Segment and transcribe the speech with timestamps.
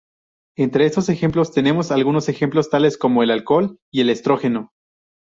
[0.57, 4.71] Entre estos últimos tenemos algunos ejemplos tales como el alcohol y el estrógeno.